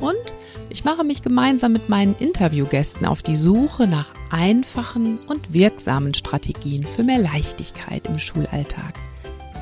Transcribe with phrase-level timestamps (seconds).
[0.00, 0.34] Und
[0.68, 6.84] ich mache mich gemeinsam mit meinen Interviewgästen auf die Suche nach einfachen und wirksamen Strategien
[6.84, 8.94] für mehr Leichtigkeit im Schulalltag.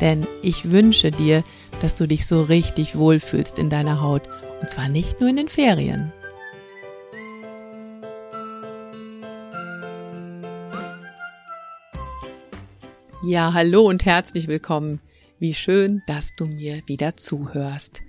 [0.01, 1.45] Denn ich wünsche dir,
[1.81, 4.23] dass du dich so richtig wohlfühlst in deiner Haut.
[4.61, 6.13] Und zwar nicht nur in den Ferien.
[13.27, 15.01] Ja, hallo und herzlich willkommen.
[15.39, 18.03] Wie schön, dass du mir wieder zuhörst.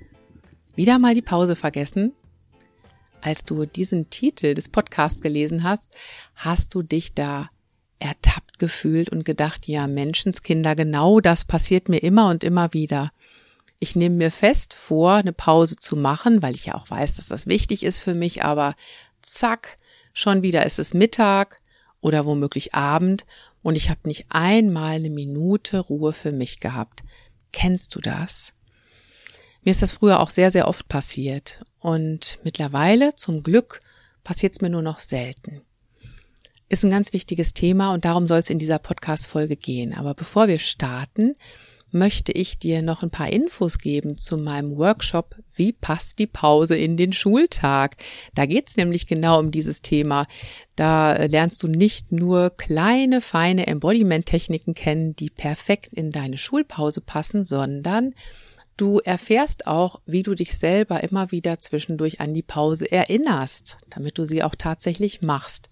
[0.76, 2.14] Wieder mal die Pause vergessen?
[3.26, 5.92] als du diesen Titel des Podcasts gelesen hast,
[6.36, 7.50] hast du dich da
[7.98, 13.12] ertappt gefühlt und gedacht, ja, Menschenskinder, genau das passiert mir immer und immer wieder.
[13.80, 17.28] Ich nehme mir fest vor, eine Pause zu machen, weil ich ja auch weiß, dass
[17.28, 18.76] das wichtig ist für mich, aber
[19.24, 19.80] zack,
[20.14, 21.62] schon wieder ist es Mittag
[22.02, 23.26] oder womöglich Abend
[23.64, 27.04] und ich habe nicht einmal eine Minute Ruhe für mich gehabt.
[27.52, 28.54] Kennst du das?
[29.66, 31.62] Mir ist das früher auch sehr, sehr oft passiert.
[31.80, 33.82] Und mittlerweile, zum Glück,
[34.24, 35.62] passiert es mir nur noch selten.
[36.70, 39.96] Ist ein ganz wichtiges Thema und darum soll es in dieser Podcast-Folge gehen.
[39.96, 41.34] Aber bevor wir starten,
[41.90, 46.76] möchte ich dir noch ein paar Infos geben zu meinem Workshop Wie passt die Pause
[46.76, 47.98] in den Schultag?
[48.36, 50.28] Da geht's nämlich genau um dieses Thema.
[50.76, 57.46] Da lernst du nicht nur kleine, feine Embodiment-Techniken kennen, die perfekt in deine Schulpause passen,
[57.46, 58.14] sondern
[58.78, 64.18] Du erfährst auch, wie du dich selber immer wieder zwischendurch an die Pause erinnerst, damit
[64.18, 65.70] du sie auch tatsächlich machst.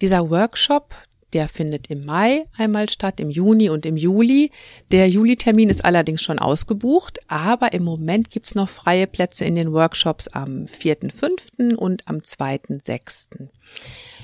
[0.00, 0.94] Dieser Workshop,
[1.32, 4.50] der findet im Mai einmal statt, im Juni und im Juli.
[4.90, 9.72] Der Juli-Termin ist allerdings schon ausgebucht, aber im Moment gibt's noch freie Plätze in den
[9.72, 11.74] Workshops am 4.5.
[11.74, 13.48] und am 2.6.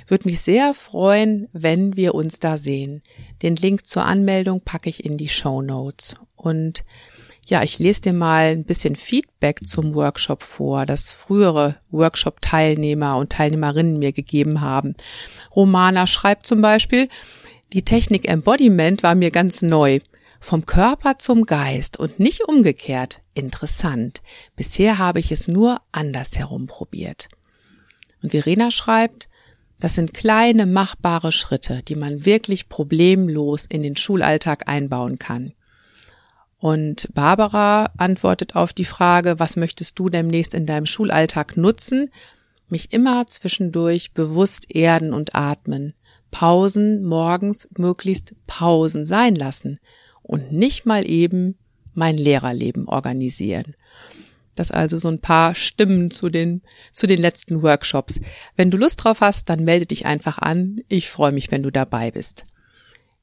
[0.09, 3.03] Würde mich sehr freuen, wenn wir uns da sehen.
[3.43, 6.17] Den Link zur Anmeldung packe ich in die Show Notes.
[6.37, 6.85] Und
[7.51, 13.33] ja, ich lese dir mal ein bisschen Feedback zum Workshop vor, das frühere Workshop-Teilnehmer und
[13.33, 14.95] Teilnehmerinnen mir gegeben haben.
[15.55, 17.09] Romana schreibt zum Beispiel,
[17.73, 20.01] die Technik Embodiment war mir ganz neu.
[20.41, 23.23] Vom Körper zum Geist und nicht umgekehrt.
[23.33, 24.23] Interessant.
[24.57, 27.29] Bisher habe ich es nur andersherum probiert.
[28.23, 29.29] Und Verena schreibt,
[29.81, 35.55] das sind kleine machbare Schritte, die man wirklich problemlos in den Schulalltag einbauen kann.
[36.65, 42.11] Und Barbara antwortet auf die Frage, was möchtest du demnächst in deinem Schulalltag nutzen?
[42.71, 45.93] Mich immer zwischendurch bewusst erden und atmen.
[46.31, 49.79] Pausen morgens möglichst Pausen sein lassen
[50.23, 51.59] und nicht mal eben
[51.93, 53.77] mein Lehrerleben organisieren.
[54.55, 56.63] Das also so ein paar Stimmen zu den,
[56.95, 58.21] zu den letzten Workshops.
[58.57, 60.81] Wenn du Lust drauf hast, dann melde dich einfach an.
[60.89, 62.47] Ich freue mich, wenn du dabei bist.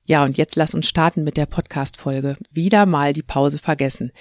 [0.06, 2.36] Ja, und jetzt lass uns starten mit der Podcast-Folge.
[2.52, 4.12] Wieder mal die Pause vergessen.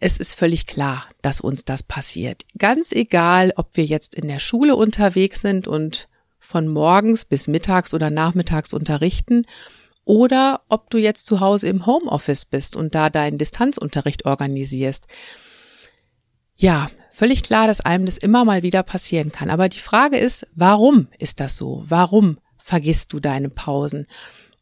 [0.00, 2.44] Es ist völlig klar, dass uns das passiert.
[2.58, 6.08] Ganz egal, ob wir jetzt in der Schule unterwegs sind und
[6.38, 9.44] von morgens bis mittags oder nachmittags unterrichten
[10.04, 15.06] oder ob du jetzt zu Hause im Homeoffice bist und da deinen Distanzunterricht organisierst.
[16.56, 19.50] Ja, völlig klar, dass einem das immer mal wieder passieren kann.
[19.50, 21.82] Aber die Frage ist, warum ist das so?
[21.84, 24.06] Warum vergisst du deine Pausen?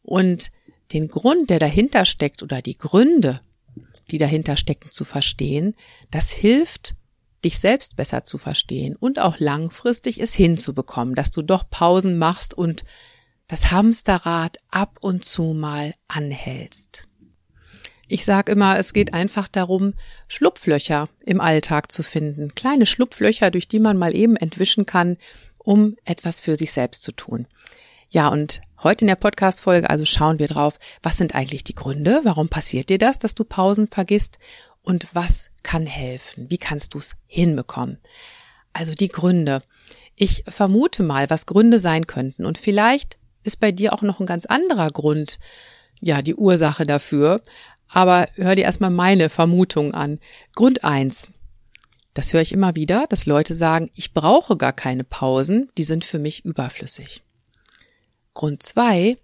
[0.01, 0.51] Und
[0.93, 3.41] den Grund, der dahinter steckt oder die Gründe,
[4.11, 5.75] die dahinter stecken, zu verstehen,
[6.11, 6.95] das hilft,
[7.43, 12.53] dich selbst besser zu verstehen und auch langfristig es hinzubekommen, dass du doch Pausen machst
[12.53, 12.85] und
[13.47, 17.09] das Hamsterrad ab und zu mal anhältst.
[18.07, 19.93] Ich sage immer, es geht einfach darum,
[20.27, 25.17] Schlupflöcher im Alltag zu finden, kleine Schlupflöcher, durch die man mal eben entwischen kann,
[25.57, 27.47] um etwas für sich selbst zu tun.
[28.09, 32.21] Ja, und heute in der Podcast-Folge also schauen wir drauf, was sind eigentlich die Gründe?
[32.23, 34.39] Warum passiert dir das, dass du Pausen vergisst?
[34.83, 36.49] Und was kann helfen?
[36.49, 37.99] Wie kannst du es hinbekommen?
[38.73, 39.63] Also die Gründe.
[40.15, 42.45] Ich vermute mal, was Gründe sein könnten.
[42.45, 45.39] Und vielleicht ist bei dir auch noch ein ganz anderer Grund,
[46.01, 47.41] ja, die Ursache dafür.
[47.87, 50.19] Aber hör dir erstmal meine Vermutung an.
[50.55, 51.29] Grund eins.
[52.13, 56.03] Das höre ich immer wieder, dass Leute sagen, ich brauche gar keine Pausen, die sind
[56.03, 57.23] für mich überflüssig.
[58.33, 59.17] Grund zwei,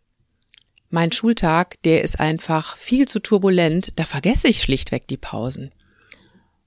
[0.89, 5.71] mein Schultag, der ist einfach viel zu turbulent, da vergesse ich schlichtweg die Pausen.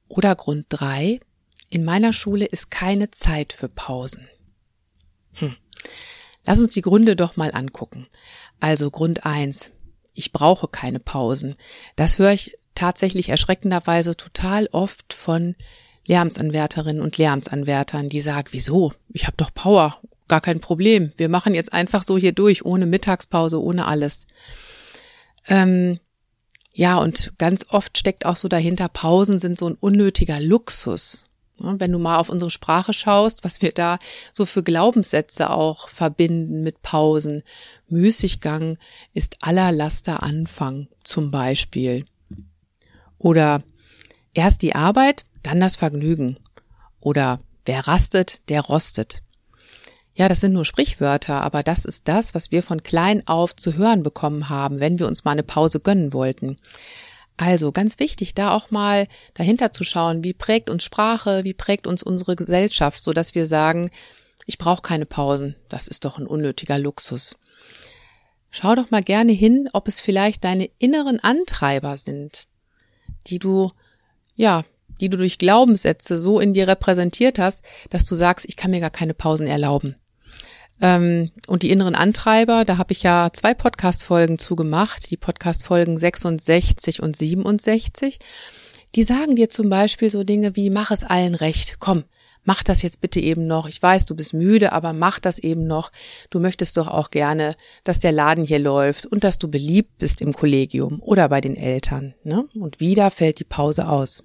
[0.09, 1.21] Oder Grund drei,
[1.69, 4.29] in meiner Schule ist keine Zeit für Pausen.
[5.33, 5.56] Hm.
[6.44, 8.06] Lass uns die Gründe doch mal angucken.
[8.61, 9.71] Also Grund eins:
[10.12, 11.56] Ich brauche keine Pausen.
[11.97, 15.56] Das höre ich tatsächlich erschreckenderweise total oft von
[16.06, 18.93] Lehramtsanwärterinnen und Lehramtsanwärtern, die sagen, wieso?
[19.09, 19.99] Ich habe doch Power,
[20.32, 21.12] gar kein Problem.
[21.19, 24.26] Wir machen jetzt einfach so hier durch, ohne Mittagspause, ohne alles.
[25.46, 26.00] Ähm,
[26.73, 31.26] ja, und ganz oft steckt auch so dahinter, Pausen sind so ein unnötiger Luxus.
[31.58, 33.99] Wenn du mal auf unsere Sprache schaust, was wir da
[34.32, 37.43] so für Glaubenssätze auch verbinden mit Pausen.
[37.88, 38.78] Müßiggang
[39.12, 42.06] ist aller Laster Anfang zum Beispiel.
[43.19, 43.62] Oder
[44.32, 46.38] erst die Arbeit, dann das Vergnügen.
[47.00, 49.23] Oder wer rastet, der rostet.
[50.14, 53.75] Ja, das sind nur Sprichwörter, aber das ist das, was wir von klein auf zu
[53.75, 56.59] hören bekommen haben, wenn wir uns mal eine Pause gönnen wollten.
[57.38, 61.87] Also ganz wichtig, da auch mal dahinter zu schauen, wie prägt uns Sprache, wie prägt
[61.87, 63.91] uns unsere Gesellschaft, so dass wir sagen,
[64.44, 67.37] ich brauche keine Pausen, das ist doch ein unnötiger Luxus.
[68.50, 72.49] Schau doch mal gerne hin, ob es vielleicht deine inneren Antreiber sind,
[73.29, 73.73] die du,
[74.37, 74.64] ja,
[75.00, 78.81] die du durch Glaubenssätze so in dir repräsentiert hast, dass du sagst, ich kann mir
[78.81, 79.97] gar keine Pausen erlauben.
[80.82, 87.00] Ähm, und die inneren Antreiber, da habe ich ja zwei Podcast-Folgen zugemacht, die Podcast-Folgen 66
[87.00, 88.19] und 67.
[88.96, 92.02] Die sagen dir zum Beispiel so Dinge wie, mach es allen recht, komm,
[92.43, 93.69] mach das jetzt bitte eben noch.
[93.69, 95.93] Ich weiß, du bist müde, aber mach das eben noch.
[96.31, 97.55] Du möchtest doch auch gerne,
[97.85, 101.55] dass der Laden hier läuft und dass du beliebt bist im Kollegium oder bei den
[101.55, 102.14] Eltern.
[102.25, 102.49] Ne?
[102.55, 104.25] Und wieder fällt die Pause aus.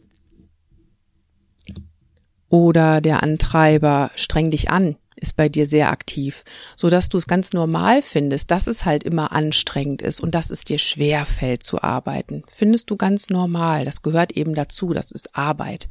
[2.50, 6.44] Oder der Antreiber, streng dich an ist bei dir sehr aktiv,
[6.76, 10.50] so dass du es ganz normal findest, dass es halt immer anstrengend ist und dass
[10.50, 12.44] es dir schwer fällt zu arbeiten.
[12.48, 13.86] Findest du ganz normal.
[13.86, 14.94] Das gehört eben dazu.
[14.94, 15.88] Das ist Arbeit.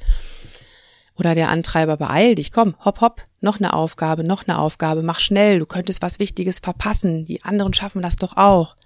[1.19, 5.19] Oder der Antreiber beeil dich, komm, hopp, hopp, noch eine Aufgabe, noch eine Aufgabe, mach
[5.19, 8.76] schnell, du könntest was Wichtiges verpassen, die anderen schaffen das doch auch.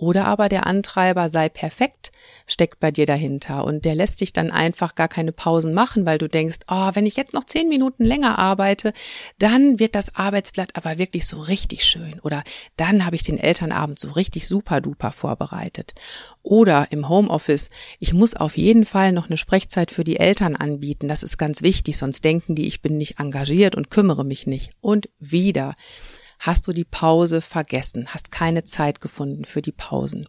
[0.00, 2.10] Oder aber der Antreiber sei perfekt,
[2.46, 6.16] steckt bei dir dahinter und der lässt dich dann einfach gar keine Pausen machen, weil
[6.16, 8.94] du denkst, oh, wenn ich jetzt noch zehn Minuten länger arbeite,
[9.38, 12.44] dann wird das Arbeitsblatt aber wirklich so richtig schön oder
[12.78, 15.94] dann habe ich den Elternabend so richtig super duper vorbereitet.
[16.42, 17.68] Oder im Homeoffice,
[17.98, 21.60] ich muss auf jeden Fall noch eine Sprechzeit für die Eltern anbieten, das ist ganz
[21.60, 24.70] wichtig, sonst denken die, ich bin nicht engagiert und kümmere mich nicht.
[24.80, 25.74] Und wieder
[26.40, 30.26] hast du die Pause vergessen, hast keine Zeit gefunden für die Pausen.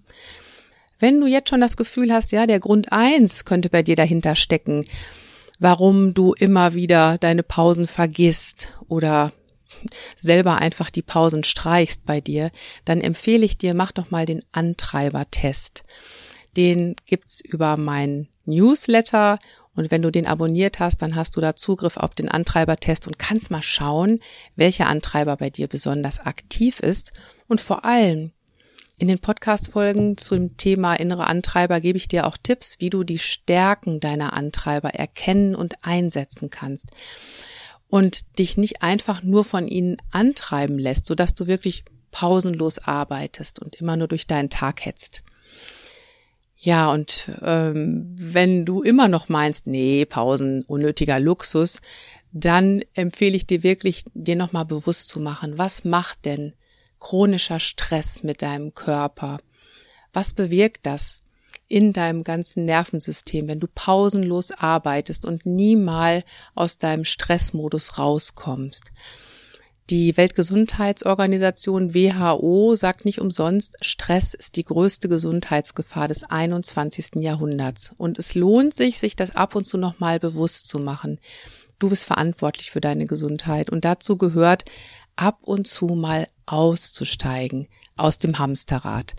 [1.00, 4.36] Wenn du jetzt schon das Gefühl hast, ja, der Grund eins könnte bei dir dahinter
[4.36, 4.86] stecken,
[5.58, 9.32] warum du immer wieder deine Pausen vergisst oder
[10.16, 12.52] selber einfach die Pausen streichst bei dir,
[12.86, 15.84] dann empfehle ich dir, mach doch mal den Antreibertest.
[16.58, 19.40] Den gibt's über mein Newsletter
[19.76, 23.18] und wenn du den abonniert hast, dann hast du da Zugriff auf den Antreibertest und
[23.18, 24.20] kannst mal schauen,
[24.56, 27.14] welcher Antreiber bei dir besonders aktiv ist.
[27.48, 28.32] Und vor allem
[28.98, 33.18] in den Podcast-Folgen zum Thema innere Antreiber gebe ich dir auch Tipps, wie du die
[33.18, 36.90] Stärken deiner Antreiber erkennen und einsetzen kannst.
[37.88, 43.76] Und dich nicht einfach nur von ihnen antreiben lässt, sodass du wirklich pausenlos arbeitest und
[43.76, 45.24] immer nur durch deinen Tag hetzt.
[46.64, 51.82] Ja, und ähm, wenn du immer noch meinst, nee, Pausen, unnötiger Luxus,
[52.32, 56.54] dann empfehle ich dir wirklich, dir nochmal bewusst zu machen, was macht denn
[57.00, 59.40] chronischer Stress mit deinem Körper?
[60.14, 61.24] Was bewirkt das
[61.68, 68.92] in deinem ganzen Nervensystem, wenn du pausenlos arbeitest und nie mal aus deinem Stressmodus rauskommst?
[69.92, 77.16] Die Weltgesundheitsorganisation WHO sagt nicht umsonst, Stress ist die größte Gesundheitsgefahr des 21.
[77.20, 77.94] Jahrhunderts.
[77.98, 81.20] Und es lohnt sich, sich das ab und zu nochmal bewusst zu machen.
[81.78, 83.70] Du bist verantwortlich für deine Gesundheit.
[83.70, 84.64] Und dazu gehört,
[85.18, 87.68] ab und zu mal auszusteigen
[87.98, 89.16] aus dem Hamsterrad.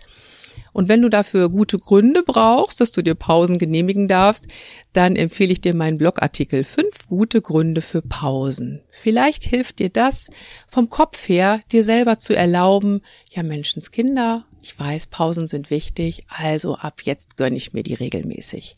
[0.73, 4.47] Und wenn du dafür gute Gründe brauchst, dass du dir Pausen genehmigen darfst,
[4.91, 8.81] dann empfehle ich dir meinen Blogartikel Fünf gute Gründe für Pausen.
[8.89, 10.29] Vielleicht hilft dir das
[10.67, 13.01] vom Kopf her, dir selber zu erlauben,
[13.31, 18.75] ja Menschenskinder, ich weiß, Pausen sind wichtig, also ab jetzt gönne ich mir die regelmäßig.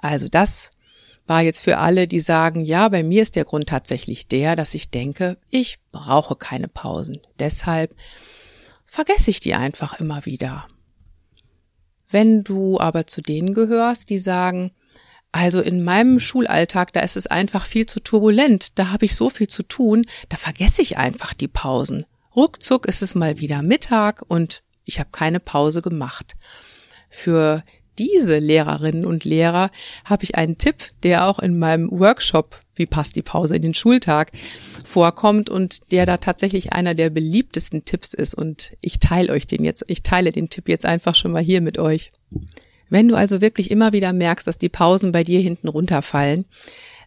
[0.00, 0.70] Also das
[1.26, 4.74] war jetzt für alle, die sagen, ja, bei mir ist der Grund tatsächlich der, dass
[4.74, 7.20] ich denke, ich brauche keine Pausen.
[7.38, 7.94] Deshalb
[8.84, 10.66] vergesse ich die einfach immer wieder.
[12.10, 14.72] Wenn du aber zu denen gehörst, die sagen,
[15.32, 19.28] also in meinem Schulalltag, da ist es einfach viel zu turbulent, da habe ich so
[19.28, 22.04] viel zu tun, da vergesse ich einfach die Pausen.
[22.34, 26.34] Ruckzuck ist es mal wieder Mittag und ich habe keine Pause gemacht.
[27.08, 27.62] Für
[27.98, 29.70] diese Lehrerinnen und Lehrer
[30.04, 33.74] habe ich einen Tipp, der auch in meinem Workshop Wie passt die Pause in den
[33.74, 34.32] Schultag
[34.84, 39.64] vorkommt und der da tatsächlich einer der beliebtesten Tipps ist und ich teile euch den
[39.64, 42.12] jetzt, ich teile den Tipp jetzt einfach schon mal hier mit euch.
[42.88, 46.44] Wenn du also wirklich immer wieder merkst, dass die Pausen bei dir hinten runterfallen,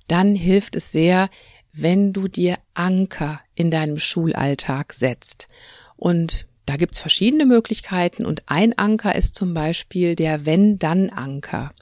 [0.08, 1.30] dann hilft es sehr,
[1.74, 5.48] wenn du dir Anker in deinem Schulalltag setzt.
[5.96, 11.74] Und da gibt's verschiedene Möglichkeiten und ein Anker ist zum Beispiel der Wenn-Dann-Anker.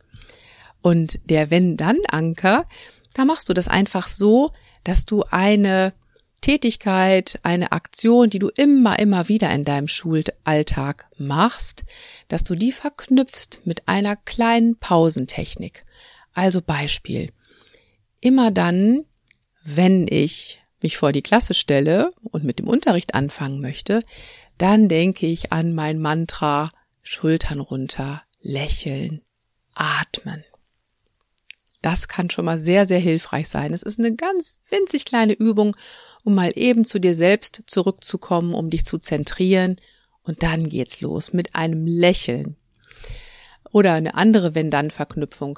[0.81, 2.67] Und der Wenn-Dann-Anker,
[3.13, 4.51] da machst du das einfach so,
[4.83, 5.93] dass du eine
[6.41, 11.83] Tätigkeit, eine Aktion, die du immer, immer wieder in deinem Schulalltag machst,
[12.29, 15.85] dass du die verknüpfst mit einer kleinen Pausentechnik.
[16.33, 17.29] Also Beispiel.
[18.21, 19.01] Immer dann,
[19.63, 24.03] wenn ich mich vor die Klasse stelle und mit dem Unterricht anfangen möchte,
[24.61, 26.69] dann denke ich an mein Mantra
[27.01, 29.21] Schultern runter, lächeln,
[29.73, 30.43] atmen.
[31.81, 33.73] Das kann schon mal sehr, sehr hilfreich sein.
[33.73, 35.75] Es ist eine ganz winzig kleine Übung,
[36.23, 39.77] um mal eben zu dir selbst zurückzukommen, um dich zu zentrieren.
[40.21, 42.55] Und dann geht's los mit einem Lächeln.
[43.71, 45.57] Oder eine andere Wenn-Dann-Verknüpfung.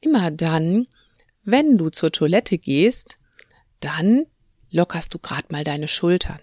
[0.00, 0.86] Immer dann,
[1.44, 3.18] wenn du zur Toilette gehst,
[3.80, 4.24] dann
[4.70, 6.40] lockerst du grad mal deine Schultern.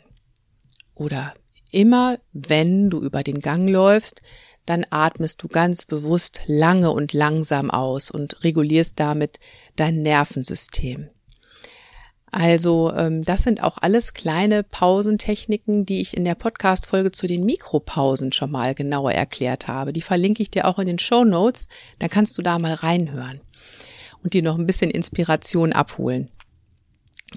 [0.93, 1.33] Oder
[1.71, 4.21] immer wenn du über den Gang läufst,
[4.65, 9.39] dann atmest du ganz bewusst lange und langsam aus und regulierst damit
[9.75, 11.09] dein Nervensystem.
[12.31, 17.43] Also ähm, das sind auch alles kleine Pausentechniken, die ich in der Podcast-Folge zu den
[17.43, 19.93] Mikropausen schon mal genauer erklärt habe.
[19.93, 21.67] Die verlinke ich dir auch in den Show Notes.
[21.97, 23.41] Da kannst du da mal reinhören
[24.23, 26.29] und dir noch ein bisschen Inspiration abholen.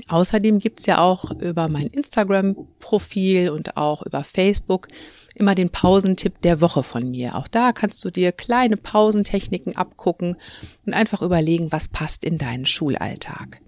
[0.09, 4.89] Außerdem gibt's ja auch über mein Instagram-Profil und auch über Facebook
[5.35, 7.37] immer den Pausentipp der Woche von mir.
[7.37, 10.37] Auch da kannst du dir kleine Pausentechniken abgucken
[10.87, 13.61] und einfach überlegen, was passt in deinen Schulalltag.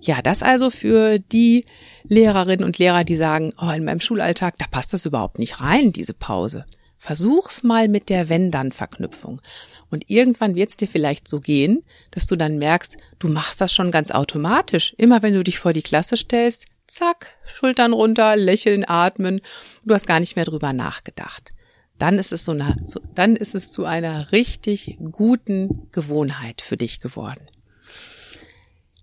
[0.00, 1.64] Ja, das also für die
[2.04, 5.92] Lehrerinnen und Lehrer, die sagen, oh, in meinem Schulalltag, da passt das überhaupt nicht rein,
[5.92, 6.64] diese Pause.
[6.96, 9.40] Versuch's mal mit der Wenn-Dann-Verknüpfung.
[9.90, 13.72] Und irgendwann wird es dir vielleicht so gehen, dass du dann merkst, du machst das
[13.72, 14.94] schon ganz automatisch.
[14.98, 19.40] Immer wenn du dich vor die Klasse stellst, zack, Schultern runter, lächeln, atmen.
[19.84, 21.52] Du hast gar nicht mehr drüber nachgedacht.
[21.98, 22.76] Dann ist es so eine,
[23.14, 27.48] dann ist es zu einer richtig guten Gewohnheit für dich geworden.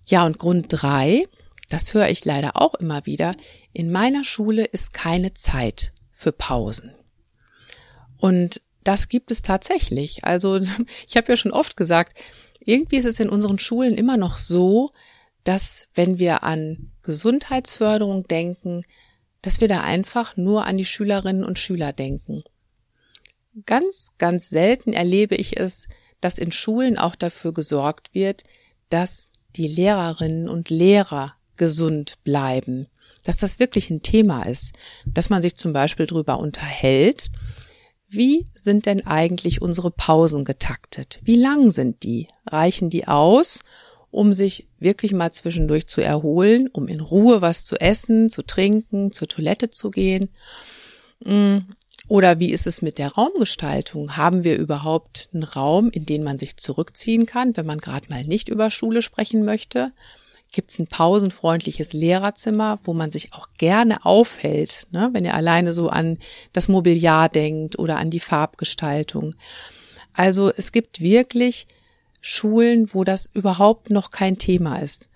[0.06, 1.24] Ja, und Grund drei,
[1.70, 3.36] das höre ich leider auch immer wieder,
[3.74, 6.94] in meiner Schule ist keine Zeit für Pausen.
[8.18, 10.24] Und das gibt es tatsächlich.
[10.24, 10.62] Also
[11.08, 12.18] ich habe ja schon oft gesagt,
[12.62, 14.92] irgendwie ist es in unseren Schulen immer noch so,
[15.44, 18.84] dass wenn wir an Gesundheitsförderung denken,
[19.42, 22.44] dass wir da einfach nur an die Schülerinnen und Schüler denken.
[23.66, 25.88] Ganz, ganz selten erlebe ich es,
[26.20, 28.44] dass in Schulen auch dafür gesorgt wird,
[28.90, 32.88] dass die Lehrerinnen und Lehrer gesund bleiben,
[33.24, 34.74] dass das wirklich ein Thema ist,
[35.06, 37.30] dass man sich zum Beispiel darüber unterhält,
[38.16, 41.20] wie sind denn eigentlich unsere Pausen getaktet?
[41.24, 42.28] Wie lang sind die?
[42.46, 43.62] Reichen die aus,
[44.12, 49.12] um sich wirklich mal zwischendurch zu erholen, um in Ruhe was zu essen, zu trinken,
[49.12, 50.30] zur Toilette zu gehen?
[51.24, 51.58] Mm,
[52.08, 54.16] oder wie ist es mit der Raumgestaltung?
[54.16, 58.24] Haben wir überhaupt einen Raum, in den man sich zurückziehen kann, wenn man gerade mal
[58.24, 59.92] nicht über Schule sprechen möchte?
[60.52, 65.10] Gibt es ein pausenfreundliches Lehrerzimmer, wo man sich auch gerne aufhält, ne?
[65.12, 66.18] wenn ihr alleine so an
[66.54, 69.36] das Mobiliar denkt oder an die Farbgestaltung.
[70.14, 71.68] Also es gibt wirklich
[72.22, 75.10] Schulen, wo das überhaupt noch kein Thema ist.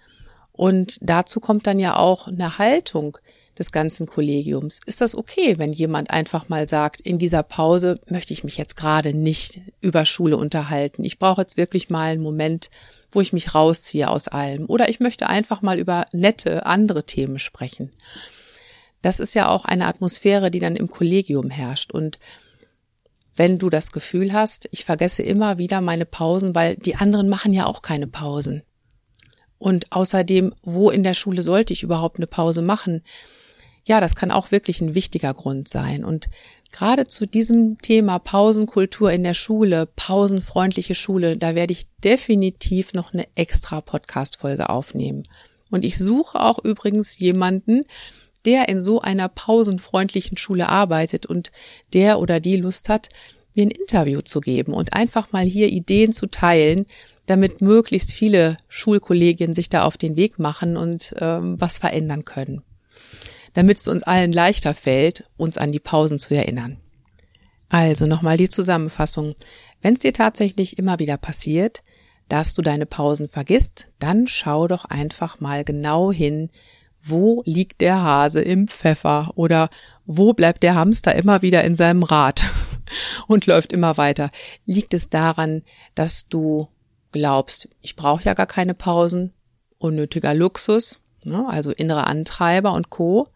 [0.52, 3.18] Und dazu kommt dann ja auch eine Haltung
[3.60, 4.80] des ganzen Kollegiums.
[4.86, 8.75] Ist das okay, wenn jemand einfach mal sagt, in dieser Pause möchte ich mich jetzt
[8.75, 11.04] gerade nicht über Schule unterhalten.
[11.04, 12.70] Ich brauche jetzt wirklich mal einen Moment,
[13.12, 14.66] wo ich mich rausziehe aus allem.
[14.66, 17.92] Oder ich möchte einfach mal über nette andere Themen sprechen.
[19.01, 21.92] Das ist ja auch eine Atmosphäre, die dann im Kollegium herrscht.
[21.92, 22.18] Und
[23.36, 27.54] wenn du das Gefühl hast, ich vergesse immer wieder meine Pausen, weil die anderen machen
[27.54, 28.63] ja auch keine Pausen.
[29.58, 33.04] Und außerdem, wo in der Schule sollte ich überhaupt eine Pause machen?
[33.89, 36.05] Ja, das kann auch wirklich ein wichtiger Grund sein.
[36.05, 36.29] Und
[36.72, 43.13] Gerade zu diesem Thema Pausenkultur in der Schule, pausenfreundliche Schule, da werde ich definitiv noch
[43.13, 45.24] eine extra Podcast-Folge aufnehmen.
[45.72, 47.81] Und ich suche auch übrigens jemanden,
[48.46, 51.51] der in so einer pausenfreundlichen Schule arbeitet und
[51.93, 53.10] der oder die Lust hat,
[53.55, 56.86] mir ein Interview zu geben und einfach mal hier Ideen zu teilen,
[57.25, 62.62] damit möglichst viele Schulkollegien sich da auf den Weg machen und ähm, was verändern können
[63.60, 66.78] damit es uns allen leichter fällt, uns an die Pausen zu erinnern.
[67.68, 69.36] Also nochmal die Zusammenfassung.
[69.82, 71.84] Wenn es dir tatsächlich immer wieder passiert,
[72.30, 76.51] dass du deine Pausen vergisst, dann schau doch einfach mal genau hin,
[77.01, 79.70] wo liegt der Hase im Pfeffer oder
[80.06, 82.46] wo bleibt der Hamster immer wieder in seinem Rad
[83.28, 84.32] und läuft immer weiter.
[84.68, 85.63] Liegt es daran,
[85.96, 86.70] dass du
[87.12, 89.34] glaubst, ich brauche ja gar keine Pausen,
[89.80, 93.28] unnötiger Luxus, ne, also innere Antreiber und Co.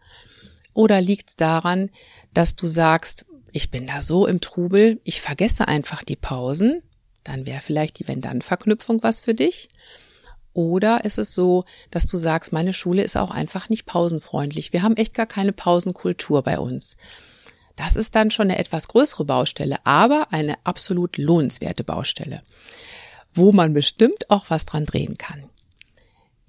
[0.74, 1.90] Oder liegt es daran,
[2.34, 6.82] dass du sagst, ich bin da so im Trubel, ich vergesse einfach die Pausen,
[7.22, 9.68] dann wäre vielleicht die Wenn-Dann-Verknüpfung was für dich.
[10.52, 14.72] Oder ist es so, dass du sagst, meine Schule ist auch einfach nicht pausenfreundlich.
[14.72, 16.96] Wir haben echt gar keine Pausenkultur bei uns.
[17.76, 22.42] Das ist dann schon eine etwas größere Baustelle, aber eine absolut lohnenswerte Baustelle,
[23.32, 25.44] wo man bestimmt auch was dran drehen kann.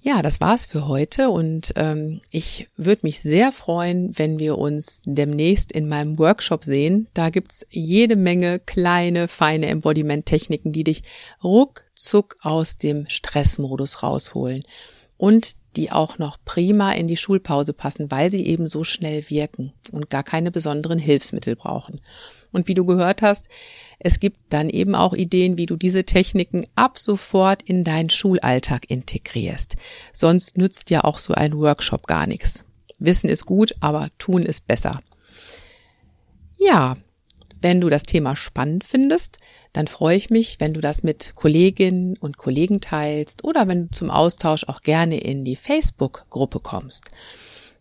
[0.07, 5.01] Ja, das war's für heute und ähm, ich würde mich sehr freuen, wenn wir uns
[5.03, 7.07] demnächst in meinem Workshop sehen.
[7.15, 11.01] Da gibt's jede Menge kleine, feine Embodiment-Techniken, die dich
[11.43, 14.62] ruckzuck aus dem Stressmodus rausholen
[15.17, 19.74] und die auch noch prima in die Schulpause passen, weil sie eben so schnell wirken
[19.91, 22.01] und gar keine besonderen Hilfsmittel brauchen.
[22.51, 23.50] Und wie du gehört hast,
[24.00, 28.89] es gibt dann eben auch Ideen, wie du diese Techniken ab sofort in deinen Schulalltag
[28.89, 29.75] integrierst.
[30.13, 32.63] Sonst nützt ja auch so ein Workshop gar nichts.
[32.98, 35.01] Wissen ist gut, aber tun ist besser.
[36.58, 36.96] Ja,
[37.62, 39.38] wenn du das Thema spannend findest,
[39.74, 43.91] dann freue ich mich, wenn du das mit Kolleginnen und Kollegen teilst oder wenn du
[43.91, 47.12] zum Austausch auch gerne in die Facebook-Gruppe kommst.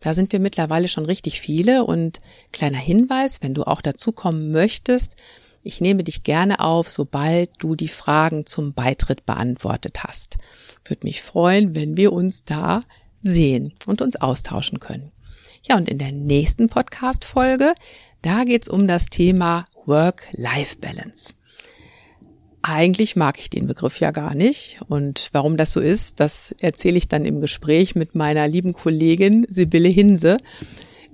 [0.01, 2.21] Da sind wir mittlerweile schon richtig viele und
[2.53, 5.17] kleiner Hinweis, wenn du auch dazu kommen möchtest,
[5.67, 10.37] ich nehme dich gerne auf, sobald du die Fragen zum Beitritt beantwortet hast.
[10.85, 12.83] Würde mich freuen, wenn wir uns da
[13.17, 15.11] sehen und uns austauschen können.
[15.67, 17.75] Ja, und in der nächsten Podcast-Folge,
[18.25, 21.35] da geht's um das Thema Work-Life-Balance.
[22.63, 24.79] Eigentlich mag ich den Begriff ja gar nicht.
[24.89, 29.47] Und warum das so ist, das erzähle ich dann im Gespräch mit meiner lieben Kollegin
[29.51, 30.39] Sibylle Hinse.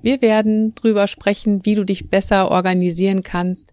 [0.01, 3.73] Wir werden drüber sprechen, wie du dich besser organisieren kannst,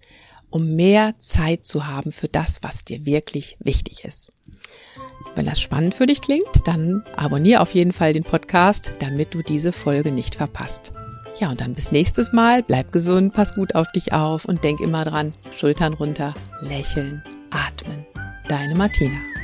[0.50, 4.32] um mehr Zeit zu haben für das, was dir wirklich wichtig ist.
[5.36, 9.44] Wenn das spannend für dich klingt, dann abonniere auf jeden Fall den Podcast, damit du
[9.44, 10.92] diese Folge nicht verpasst.
[11.40, 12.64] Ja, und dann bis nächstes Mal.
[12.64, 18.06] Bleib gesund, pass gut auf dich auf und denk immer dran, Schultern runter, lächeln atmen.
[18.48, 19.37] Deine Martina.